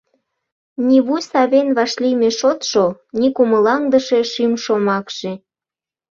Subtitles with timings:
[0.87, 2.85] Ни вуй савен вашлийме шотшо,
[3.19, 5.31] ни кумылаҥдыше шӱм шомакше!»